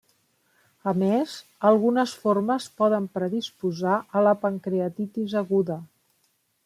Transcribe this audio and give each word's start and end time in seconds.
A 0.91 0.93
més, 1.01 1.33
algunes 1.71 2.15
formes 2.23 2.67
poden 2.81 3.05
predisposar 3.19 3.99
a 4.21 4.25
la 4.29 4.35
pancreatitis 4.47 5.37
aguda. 5.43 5.79